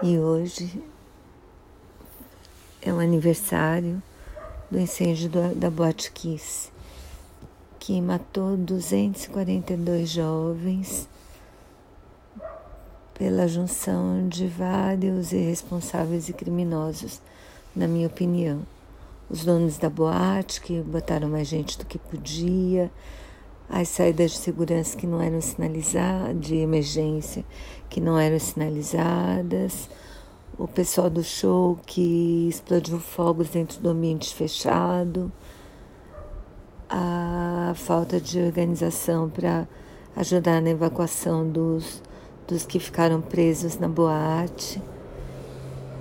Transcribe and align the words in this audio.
E 0.00 0.16
hoje 0.16 0.80
é 2.80 2.92
o 2.92 3.00
aniversário 3.00 4.00
do 4.70 4.78
incêndio 4.78 5.28
da 5.56 5.68
Boate 5.68 6.12
Kiss, 6.12 6.70
que 7.80 8.00
matou 8.00 8.56
242 8.56 10.08
jovens 10.08 11.08
pela 13.12 13.48
junção 13.48 14.28
de 14.28 14.46
vários 14.46 15.32
irresponsáveis 15.32 16.28
e 16.28 16.32
criminosos, 16.32 17.20
na 17.74 17.88
minha 17.88 18.06
opinião. 18.06 18.62
Os 19.28 19.44
donos 19.44 19.78
da 19.78 19.90
boate, 19.90 20.60
que 20.60 20.80
botaram 20.80 21.28
mais 21.28 21.48
gente 21.48 21.76
do 21.76 21.84
que 21.84 21.98
podia, 21.98 22.88
as 23.68 23.88
saídas 23.88 24.32
de 24.32 24.38
segurança 24.38 24.96
que 24.96 25.06
não 25.06 25.20
eram 25.20 25.40
sinalizadas, 25.40 26.40
de 26.40 26.56
emergência 26.56 27.44
que 27.88 28.00
não 28.00 28.18
eram 28.18 28.38
sinalizadas, 28.38 29.88
o 30.58 30.66
pessoal 30.66 31.08
do 31.08 31.22
show 31.22 31.78
que 31.86 32.48
explodiu 32.48 32.98
fogos 32.98 33.48
dentro 33.48 33.80
do 33.80 33.90
ambiente 33.90 34.34
fechado, 34.34 35.30
a 36.88 37.72
falta 37.76 38.20
de 38.20 38.40
organização 38.40 39.28
para 39.28 39.68
ajudar 40.16 40.60
na 40.60 40.70
evacuação 40.70 41.48
dos, 41.48 42.02
dos 42.46 42.66
que 42.66 42.80
ficaram 42.80 43.20
presos 43.20 43.78
na 43.78 43.88
boate. 43.88 44.82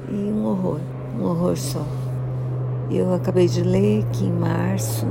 E 0.10 0.16
um 0.16 0.46
horror, 0.46 0.80
um 1.20 1.26
horror 1.26 1.58
só. 1.58 1.86
Eu 2.90 3.14
acabei 3.14 3.48
de 3.48 3.62
ler 3.62 4.06
que 4.12 4.24
em 4.24 4.32
março 4.32 5.06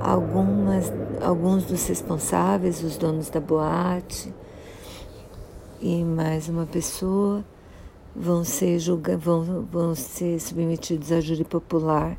algumas, 0.00 0.92
alguns 1.20 1.64
dos 1.64 1.86
responsáveis, 1.86 2.82
os 2.82 2.96
donos 2.96 3.30
da 3.30 3.40
boate 3.40 4.32
e 5.80 6.02
mais 6.02 6.48
uma 6.48 6.66
pessoa 6.66 7.44
vão 8.14 8.42
ser 8.42 8.78
julga, 8.78 9.16
vão, 9.16 9.66
vão 9.70 9.94
ser 9.94 10.40
submetidos 10.40 11.12
a 11.12 11.20
júri 11.20 11.44
popular 11.44 12.18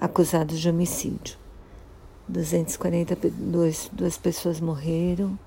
acusados 0.00 0.58
de 0.58 0.68
homicídio. 0.68 1.36
242 2.28 3.90
duas 3.92 4.16
pessoas 4.16 4.60
morreram. 4.60 5.38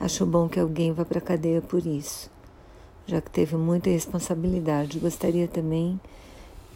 Acho 0.00 0.26
bom 0.26 0.48
que 0.48 0.58
alguém 0.60 0.92
vá 0.92 1.04
para 1.04 1.18
a 1.18 1.22
cadeia 1.22 1.62
por 1.62 1.86
isso, 1.86 2.30
já 3.06 3.20
que 3.20 3.30
teve 3.30 3.56
muita 3.56 3.90
responsabilidade. 3.90 4.98
Gostaria 4.98 5.48
também 5.48 6.00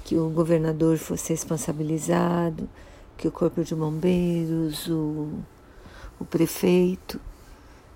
que 0.04 0.16
o 0.16 0.28
governador 0.30 0.96
fosse 0.98 1.32
responsabilizado, 1.32 2.68
que 3.22 3.28
o 3.28 3.30
corpo 3.30 3.62
de 3.62 3.72
bombeiros, 3.72 4.88
o, 4.88 5.30
o 6.18 6.24
prefeito, 6.24 7.20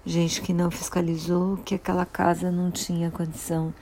gente 0.04 0.40
que 0.40 0.52
não 0.52 0.70
fiscalizou, 0.70 1.56
que 1.64 1.74
aquela 1.74 2.06
casa 2.06 2.48
não 2.48 2.70
tinha 2.70 3.10
condição 3.10 3.74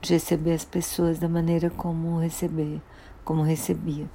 de 0.00 0.12
receber 0.12 0.52
as 0.52 0.64
pessoas 0.64 1.18
da 1.18 1.28
maneira 1.28 1.68
como 1.68 2.20
receber, 2.20 2.80
como 3.24 3.42
recebia. 3.42 4.08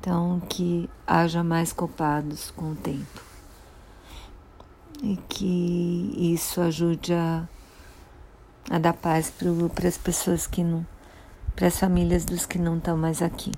Então 0.00 0.40
que 0.48 0.88
haja 1.06 1.44
mais 1.44 1.70
culpados 1.70 2.50
com 2.50 2.72
o 2.72 2.74
tempo. 2.74 3.20
E 5.02 5.18
que 5.28 6.14
isso 6.34 6.62
ajude 6.62 7.12
a, 7.12 7.46
a 8.70 8.78
dar 8.78 8.94
paz 8.94 9.30
para 9.74 9.86
as 9.86 9.98
pessoas 9.98 10.46
que 10.46 10.64
não, 10.64 10.86
para 11.54 11.66
as 11.66 11.78
famílias 11.78 12.24
dos 12.24 12.46
que 12.46 12.58
não 12.58 12.78
estão 12.78 12.96
mais 12.96 13.20
aqui. 13.20 13.52